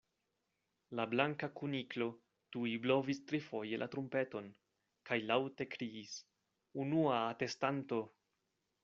[0.99, 2.07] La Blanka Kuniklo
[2.55, 4.47] tuj blovis trifoje la trumpeton,
[5.11, 8.01] kaj laŭte kriis:"Unua atestanto!"